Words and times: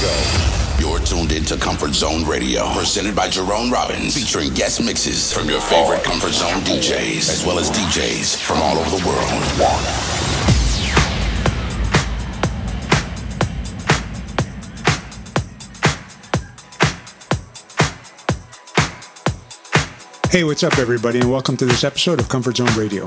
You're 0.00 0.98
tuned 1.00 1.30
into 1.30 1.58
Comfort 1.58 1.92
Zone 1.92 2.24
Radio, 2.24 2.72
presented 2.72 3.14
by 3.14 3.28
Jerome 3.28 3.70
Robbins, 3.70 4.14
featuring 4.14 4.54
guest 4.54 4.82
mixes 4.82 5.30
from 5.30 5.50
your 5.50 5.60
favorite 5.60 6.02
Comfort 6.02 6.32
Zone 6.32 6.60
DJs, 6.62 7.28
as 7.28 7.44
well 7.44 7.58
as 7.58 7.70
DJs 7.70 8.40
from 8.40 8.62
all 8.62 8.78
over 8.78 8.96
the 8.96 9.06
world. 9.06 9.28
Hey, 20.30 20.44
what's 20.44 20.62
up, 20.62 20.78
everybody, 20.78 21.18
and 21.18 21.30
welcome 21.30 21.58
to 21.58 21.66
this 21.66 21.84
episode 21.84 22.20
of 22.20 22.30
Comfort 22.30 22.56
Zone 22.56 22.74
Radio. 22.74 23.04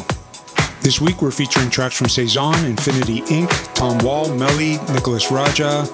This 0.82 1.02
week, 1.02 1.24
we're 1.24 1.32
featuring 1.32 1.72
tracks 1.72 1.98
from 1.98 2.08
Saison, 2.08 2.54
Infinity 2.66 3.22
Inc., 3.22 3.74
Tom 3.74 3.98
Wall, 4.06 4.30
Melly, 4.36 4.78
Nicholas 4.94 5.32
Raja, 5.32 5.88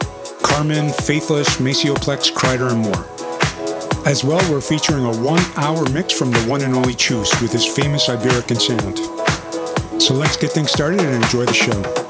Carmen, 0.49 0.89
Faithless, 0.89 1.59
Maceo 1.59 1.93
Plex, 1.95 2.31
Kreider, 2.33 2.71
and 2.71 2.81
more. 2.81 3.05
As 4.05 4.23
well, 4.23 4.39
we're 4.51 4.61
featuring 4.61 5.05
a 5.05 5.15
one 5.21 5.43
hour 5.55 5.87
mix 5.89 6.11
from 6.11 6.31
the 6.31 6.39
one 6.41 6.61
and 6.61 6.73
only 6.73 6.95
Chus 6.95 7.39
with 7.41 7.51
his 7.51 7.65
famous 7.65 8.07
Iberican 8.07 8.59
sound. 8.59 10.01
So 10.01 10.13
let's 10.13 10.37
get 10.37 10.51
things 10.51 10.71
started 10.71 11.01
and 11.01 11.23
enjoy 11.23 11.45
the 11.45 11.53
show. 11.53 12.08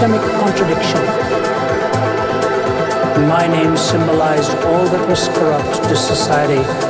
Systemic 0.00 0.22
contradiction, 0.40 1.04
my 3.28 3.46
name 3.46 3.76
symbolized 3.76 4.50
all 4.64 4.86
that 4.86 5.06
was 5.06 5.28
corrupt 5.28 5.84
to 5.84 5.94
society 5.94 6.89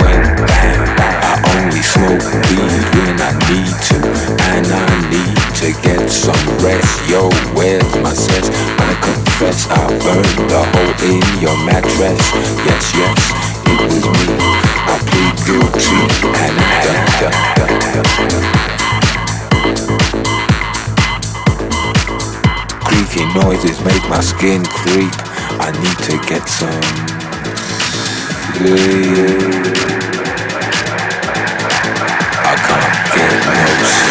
Only 1.71 1.83
smoke 1.83 2.27
weed 2.51 2.83
when 2.99 3.15
I 3.23 3.31
need 3.47 3.71
to, 3.87 3.95
and 4.51 4.67
I 4.67 4.91
need 5.07 5.39
to 5.63 5.71
get 5.81 6.03
some 6.09 6.35
rest. 6.59 7.09
Yo, 7.09 7.31
where's 7.55 7.95
my 8.03 8.11
sense? 8.11 8.49
I 8.51 8.91
confess 8.99 9.69
I 9.69 9.87
burned 10.03 10.51
the 10.51 10.67
hole 10.67 10.95
in 11.07 11.23
your 11.39 11.55
mattress. 11.63 12.19
Yes, 12.67 12.91
yes, 12.99 13.31
it 13.63 13.79
was 13.87 14.03
me. 14.03 14.35
I 14.83 14.99
plead 14.99 15.35
guilty, 15.47 15.95
and 16.43 16.59
I 16.59 16.83
Creaky 22.83 23.23
noises 23.39 23.79
make 23.85 24.03
my 24.09 24.19
skin 24.19 24.61
creep. 24.65 25.15
I 25.55 25.71
need 25.79 25.97
to 26.09 26.19
get 26.27 26.49
some 26.49 26.81
sleep. 28.57 30.00
Announce. 33.23 34.10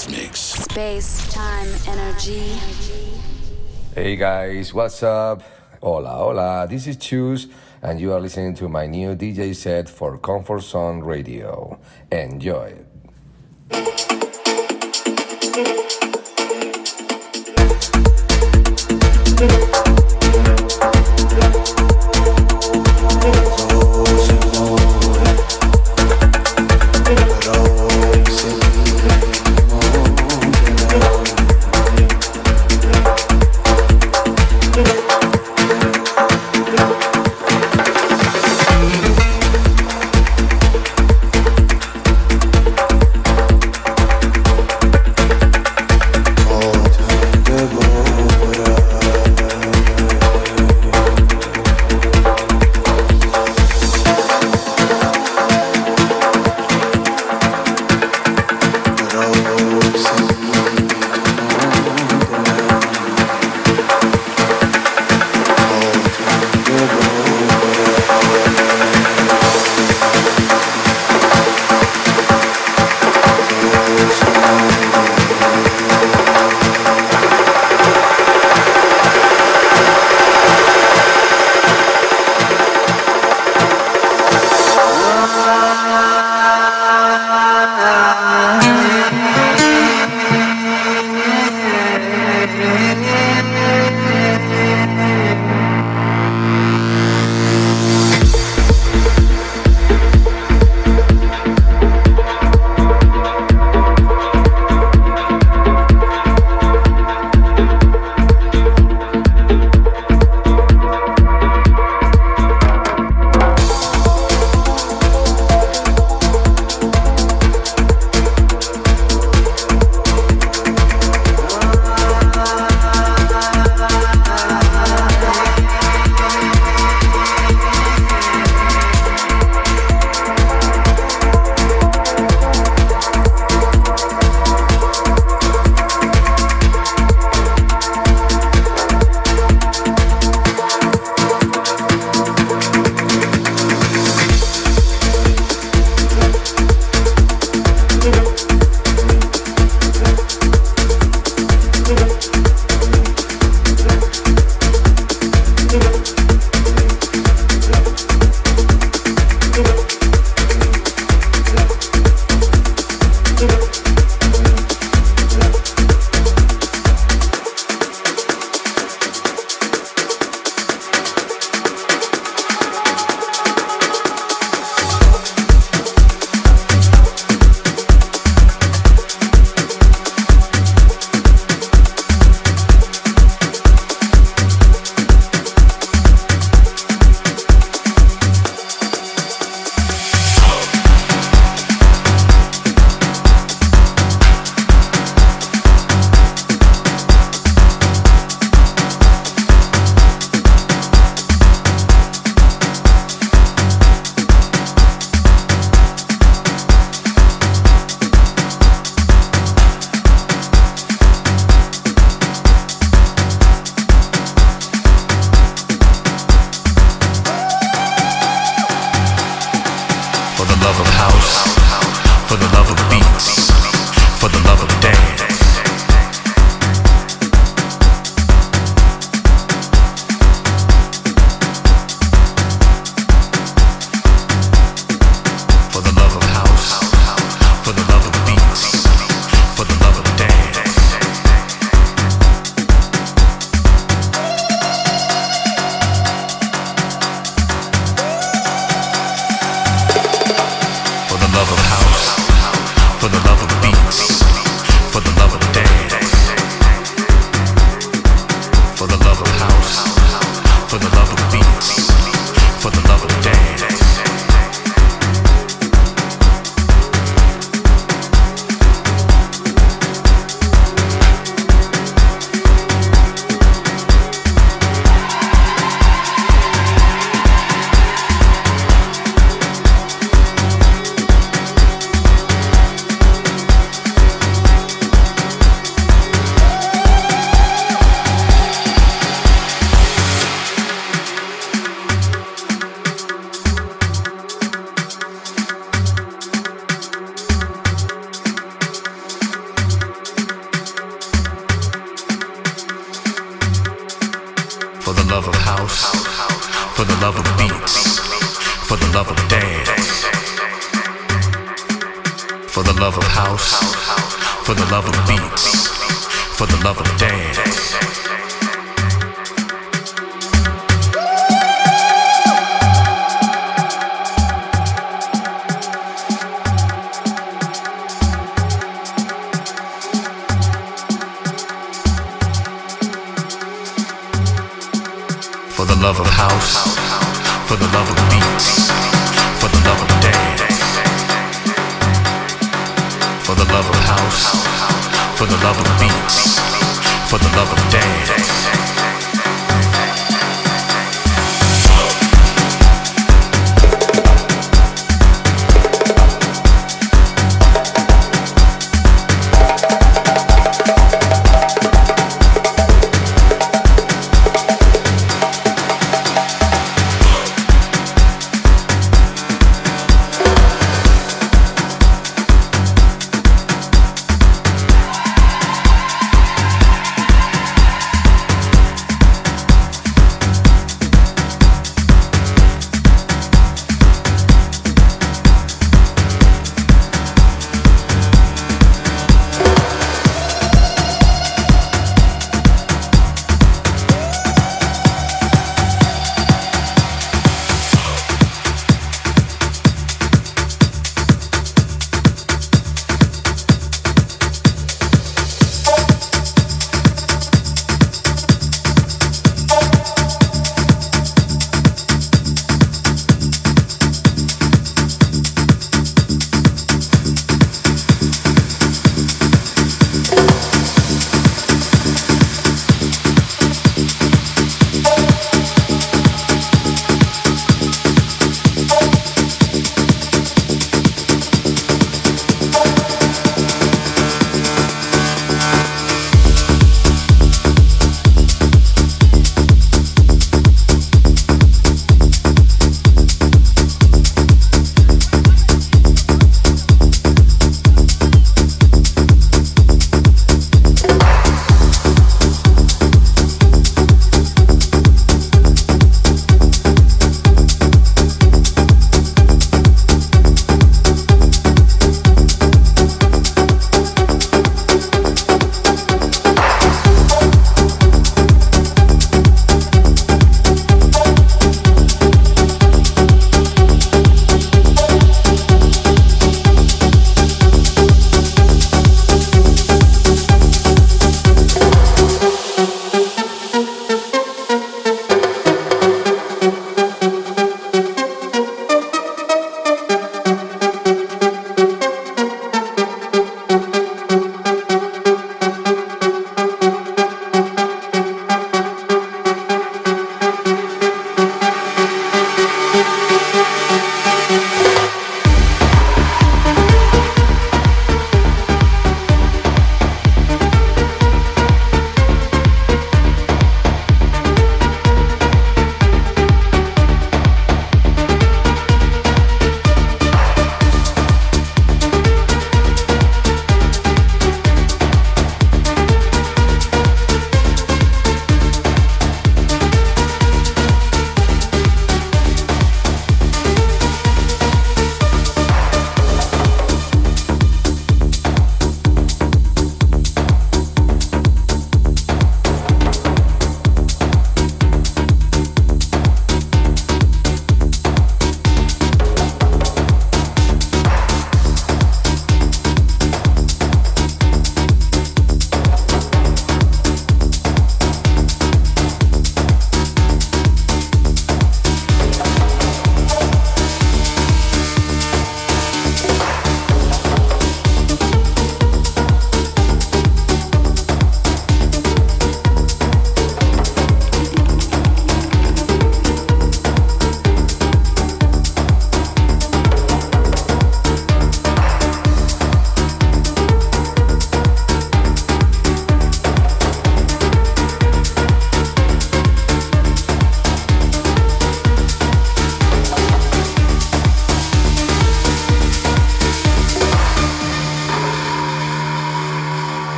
guest 0.00 0.10
mix. 0.10 0.40
Space, 0.40 1.32
time, 1.32 1.68
energy. 1.88 2.58
Hey 3.94 4.16
guys, 4.16 4.72
what's 4.72 5.02
up? 5.02 5.42
Hola, 5.82 6.10
hola, 6.10 6.66
this 6.68 6.86
is 6.86 6.96
Chus, 6.96 7.46
and 7.82 8.00
you 8.00 8.12
are 8.12 8.20
listening 8.20 8.54
to 8.54 8.68
my 8.68 8.86
new 8.86 9.16
DJ 9.16 9.54
set 9.54 9.88
for 9.88 10.18
Comfort 10.18 10.62
Zone 10.62 11.00
Radio. 11.00 11.78
Enjoy 12.12 12.74
it. 12.76 12.86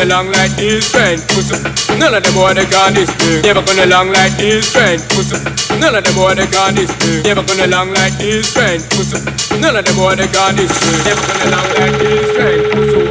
Gonna 0.00 0.14
long 0.14 0.32
like 0.32 0.50
this 0.56 0.90
friend. 0.90 1.20
Pussy. 1.28 1.56
None 1.98 2.14
of 2.14 2.22
them 2.22 2.34
boy 2.34 2.54
they 2.54 2.64
can 2.64 2.94
this 2.94 3.10
me. 3.20 3.42
Never 3.42 3.62
gonna 3.62 3.86
long 3.86 4.08
like 4.08 4.32
this 4.36 4.72
friend. 4.72 5.00
Pussy. 5.10 5.36
None 5.78 5.94
of 5.94 6.04
them 6.04 6.14
boy 6.14 6.34
they 6.34 6.46
can 6.46 6.74
this 6.74 6.90
me. 7.04 7.22
Never 7.22 7.42
gonna 7.42 7.66
long 7.66 7.92
like 7.92 8.16
this 8.18 8.52
friend. 8.52 8.82
Pussy. 8.90 9.18
None 9.60 9.76
of 9.76 9.84
them 9.84 9.96
boy 9.96 10.14
they 10.16 10.28
can 10.28 10.56
this 10.56 10.72
me. 10.72 10.92
Never 11.04 11.22
gonna 11.26 11.50
long 11.52 11.68
like 11.76 11.98
this 11.98 12.30
friend. 12.32 12.72
Pussy. 12.72 13.09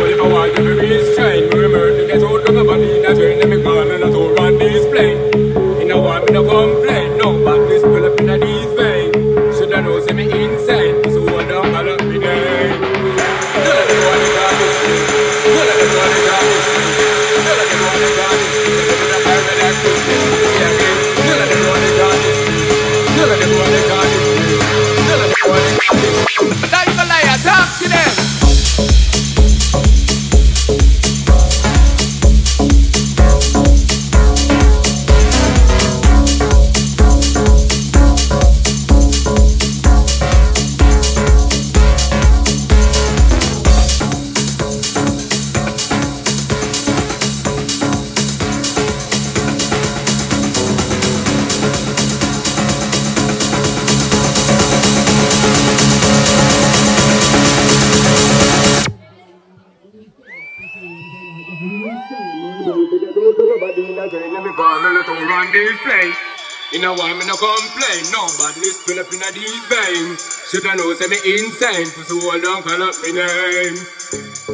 Know 66.80 66.96
why 66.96 67.12
me 67.12 67.28
no 67.28 67.36
complain, 67.36 68.08
no 68.16 68.24
badness 68.40 68.80
fill 68.88 69.04
up 69.04 69.12
in 69.12 69.20
a 69.20 69.30
these 69.36 69.52
veins. 69.68 70.48
Shoulda 70.48 70.80
know 70.80 70.96
say 70.96 71.12
me 71.12 71.20
insane, 71.28 71.92
pussy 71.92 72.16
hold 72.24 72.40
on, 72.48 72.64
call 72.64 72.80
up 72.80 72.96
me 73.04 73.12
name. 73.12 73.76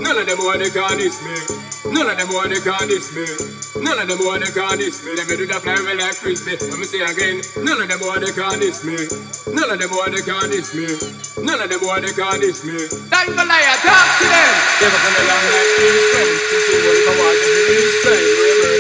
None 0.01 0.17
of 0.17 0.26
them 0.26 0.41
want 0.41 0.57
to 0.65 0.73
call 0.73 0.89
this 0.97 1.21
me. 1.21 1.38
None 1.93 2.09
of 2.09 2.17
them 2.17 2.34
want 2.34 2.49
to 2.49 2.57
call 2.65 2.82
this 2.89 3.13
me. 3.13 3.30
None 3.78 3.99
of 4.01 4.09
them 4.09 4.17
want 4.26 4.41
to 4.41 4.49
call 4.49 4.73
this 4.73 5.05
me. 5.05 5.13
Let 5.13 5.30
me 5.30 5.38
do 5.38 5.45
the 5.45 5.53
fly 5.61 5.78
away 5.78 6.01
like 6.01 6.17
frisbee. 6.17 6.57
Let 6.57 6.82
me 6.82 6.89
say 6.89 7.05
again. 7.05 7.45
None 7.61 7.78
of 7.78 7.88
them 7.93 8.01
want 8.01 8.26
to 8.26 8.34
call 8.34 8.57
this 8.57 8.82
me. 8.82 8.97
None 9.53 9.69
of 9.69 9.78
them 9.78 9.91
want 9.93 10.17
to 10.17 10.21
call 10.26 10.49
this 10.49 10.73
me. 10.73 10.89
None 11.45 11.61
of 11.61 11.69
them 11.69 11.82
want 11.86 12.09
to 12.09 12.11
call 12.17 12.36
this 12.41 12.65
me. 12.65 12.89
That's 13.05 13.30
the 13.30 13.45
liar. 13.45 13.78
Talk 13.86 14.07
to 14.17 14.26
them. 14.26 14.53
Never 14.82 14.97
gonna 14.97 15.21
long 15.30 15.45
like 15.53 15.71
this 15.78 16.03
friend. 16.09 16.32
Pussy 16.49 16.73
hold 16.73 17.05
on, 17.05 17.15
want 17.21 17.38
to 17.38 17.49
be 17.53 17.76
this 17.86 18.74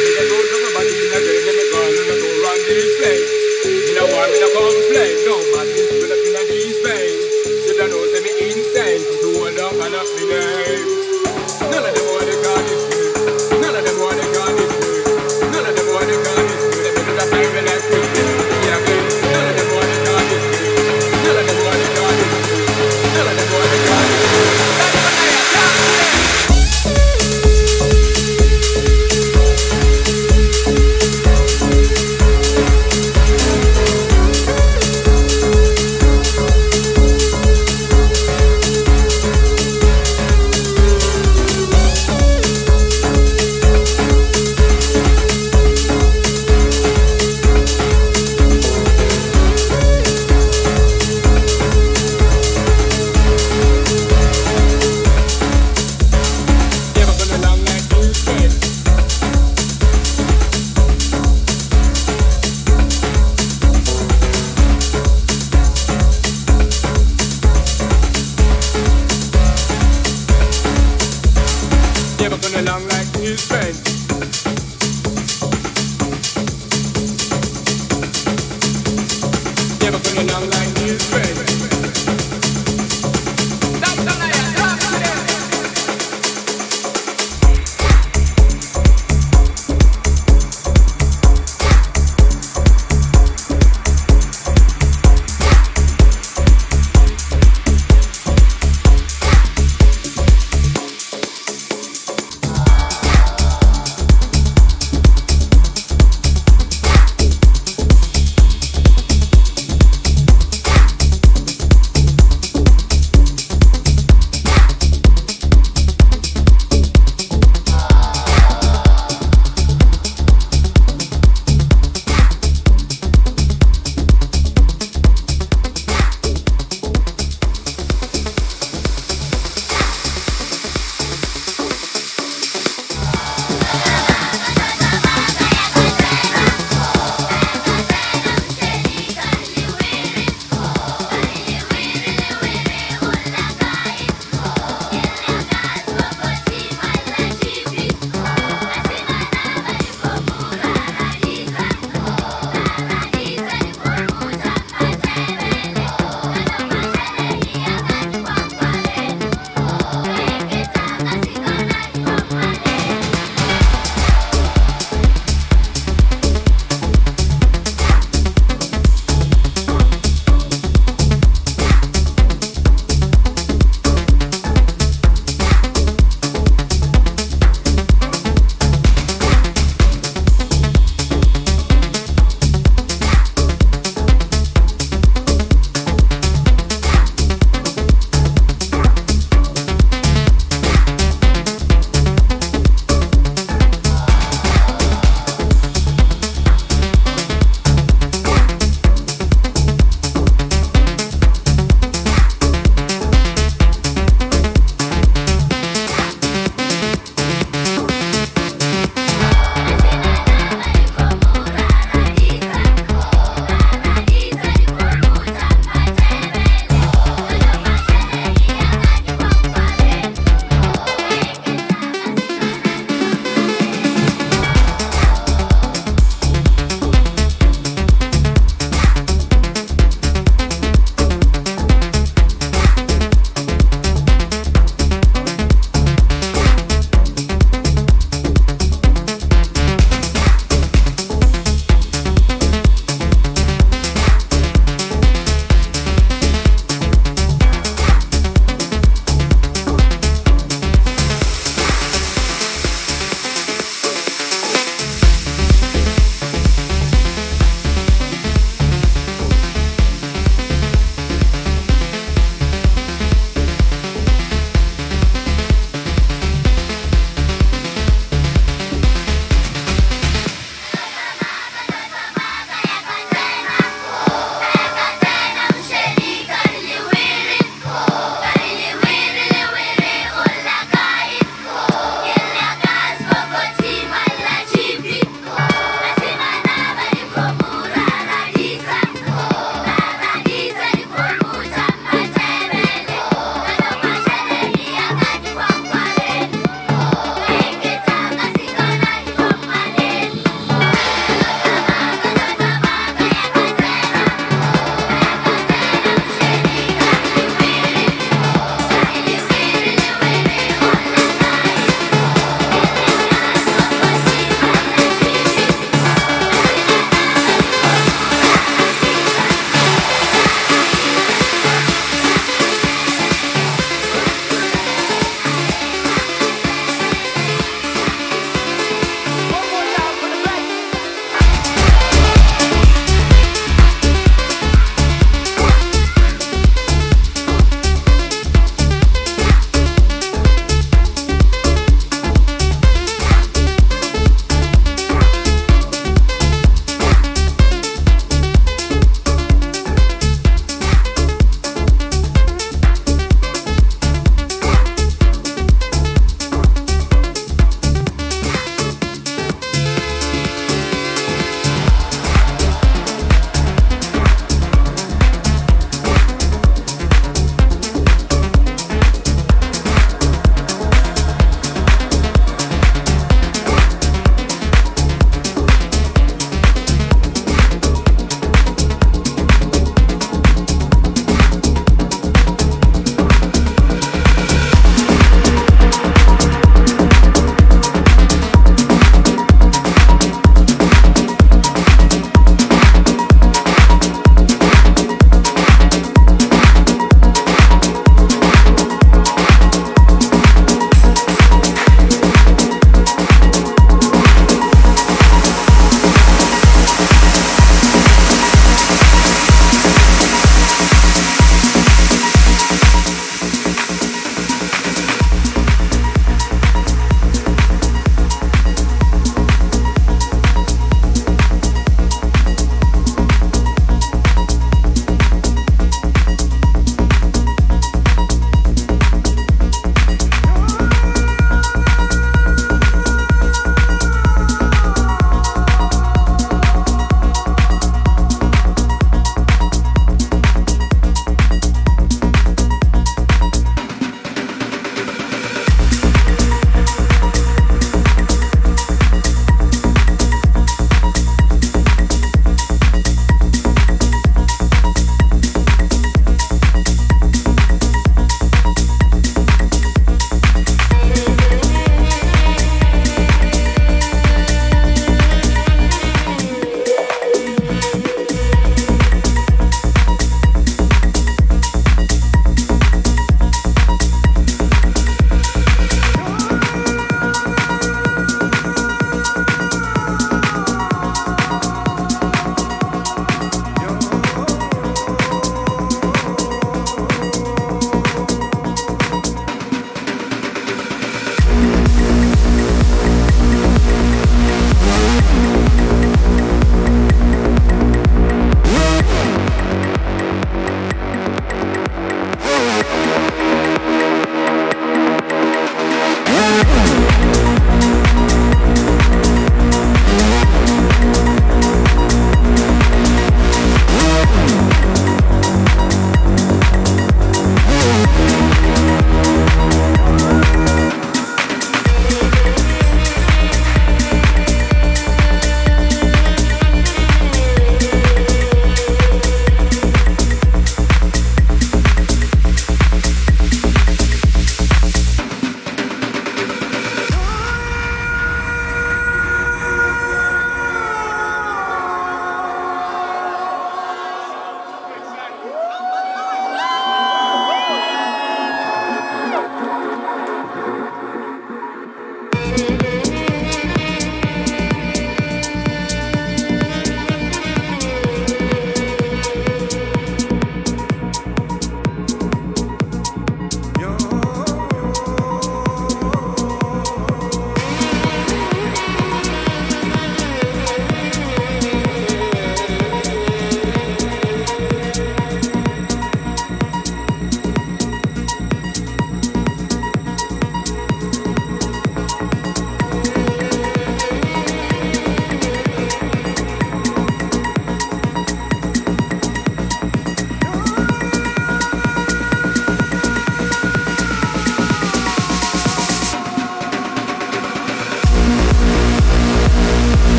No 4.05 4.15
want 4.15 4.31
me 4.31 4.39
no 4.39 4.49
complain. 4.53 5.25
No 5.25 5.35
man, 5.55 6.14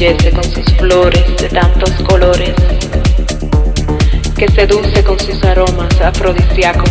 embellece 0.00 0.30
con 0.30 0.44
sus 0.44 0.64
flores 0.76 1.24
de 1.38 1.48
tantos 1.48 1.90
colores, 2.08 2.54
que 4.36 4.48
seduce 4.48 5.02
con 5.02 5.18
sus 5.18 5.42
aromas 5.42 6.00
afrodisíacos, 6.00 6.90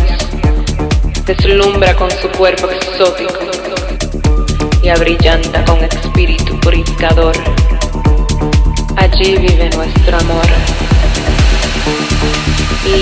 deslumbra 1.24 1.94
con 1.94 2.10
su 2.10 2.28
cuerpo 2.36 2.68
exótico 2.68 3.32
y 4.82 4.90
abrillanta 4.90 5.64
con 5.64 5.82
espíritu 5.84 6.60
purificador. 6.60 7.34
Allí 8.96 9.36
vive 9.38 9.70
nuestro 9.74 10.18
amor, 10.18 10.46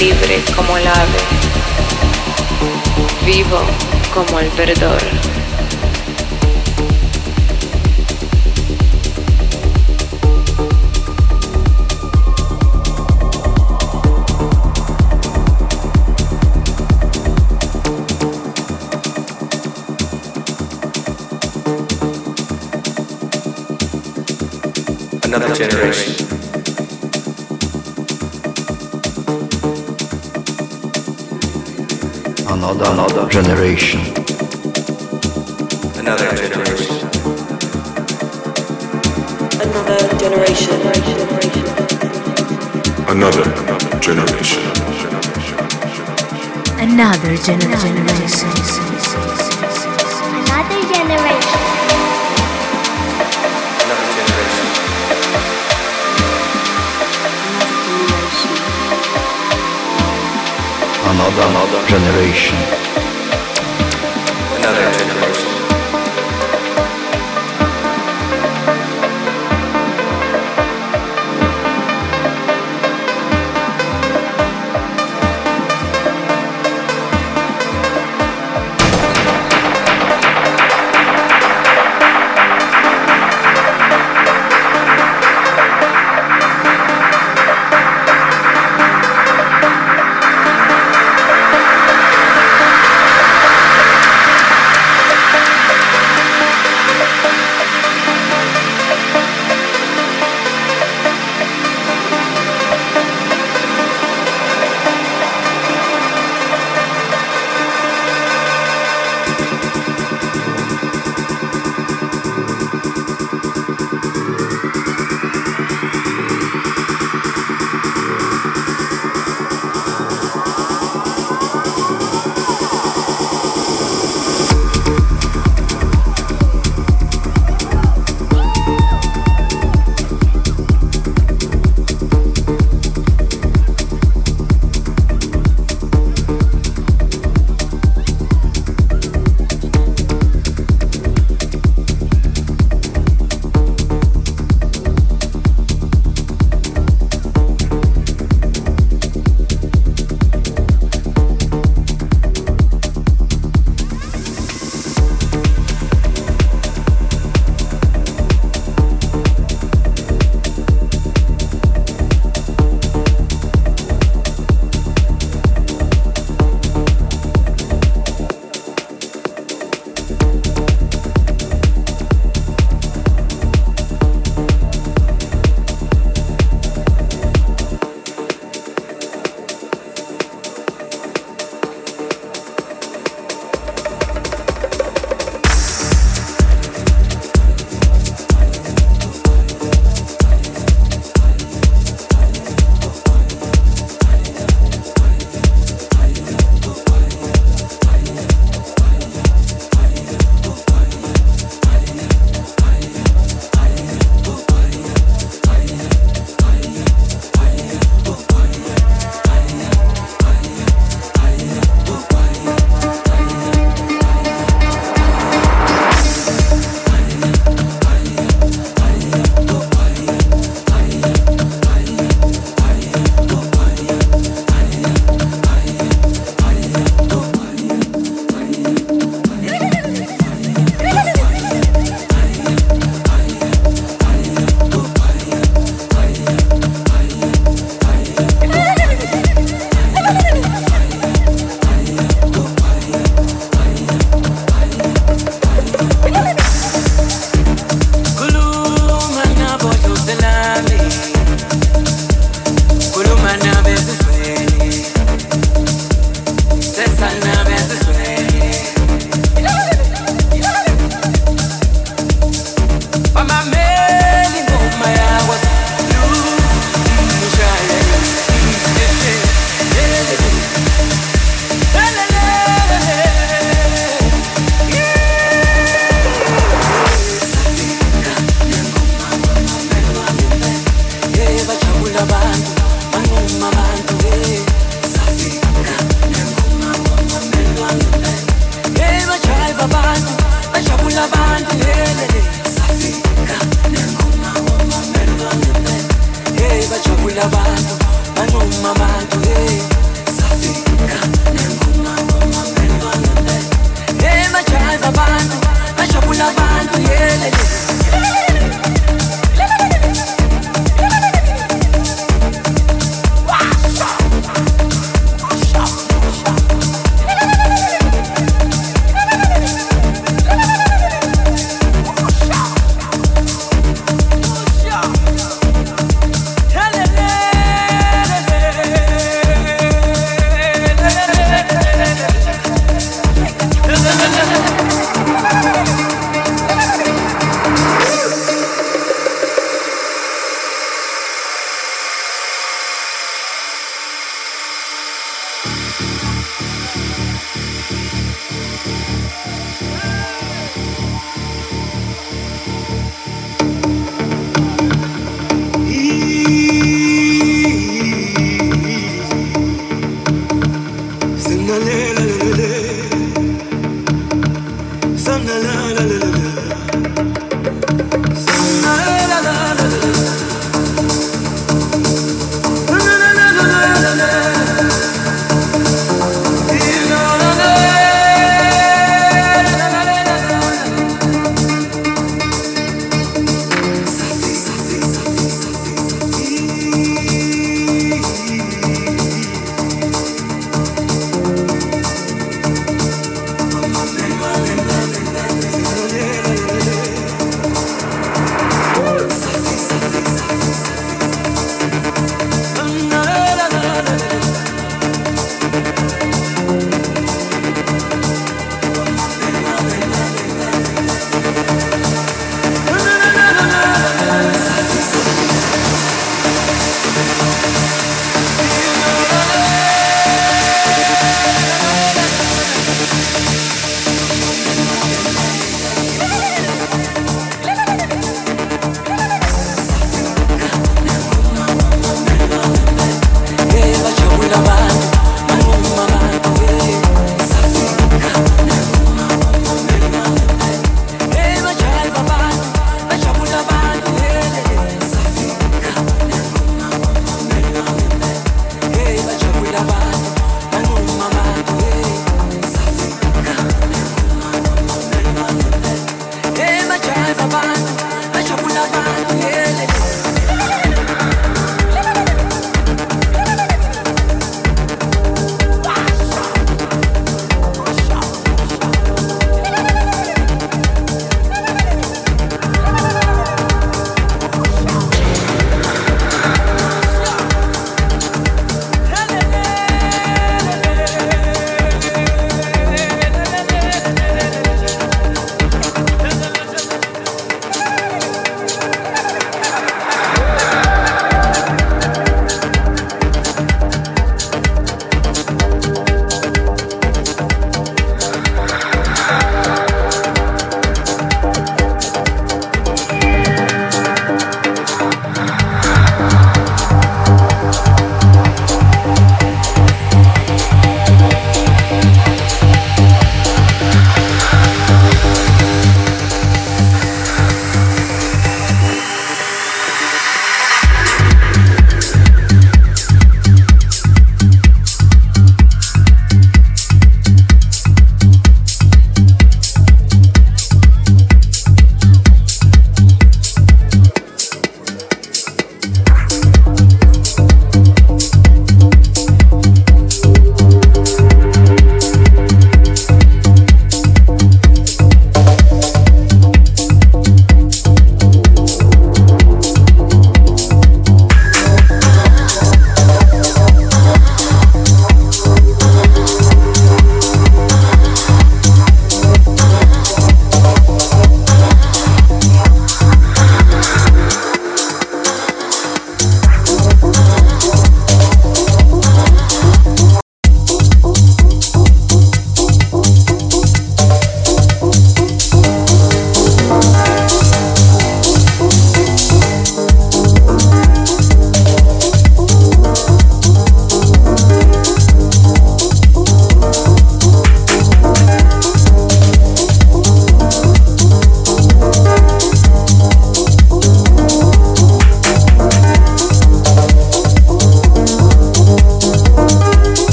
libre 0.00 0.40
como 0.56 0.78
el 0.78 0.86
ave, 0.88 1.20
vivo 3.24 3.60
como 4.12 4.40
el 4.40 4.50
verdor. 4.50 5.41
Another 25.42 25.68
generation. 25.68 26.26
Another, 32.48 32.84
another 32.92 33.28
generation. 33.28 34.00
Another 35.98 36.36
generation. 36.36 36.96
Another 39.58 40.18
generation. 40.18 40.74
Another 43.08 43.44
generation. 44.00 44.62
Another 46.78 47.36
generation. 47.36 48.50
Another 50.38 50.82
generation. 50.94 51.41
Another, 61.22 61.86
generation. 61.86 62.56
Another 64.58 64.90
generation. 64.90 65.11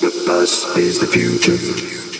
The 0.00 0.24
past 0.26 0.76
is 0.76 0.98
the 0.98 1.06
future. 1.06 2.15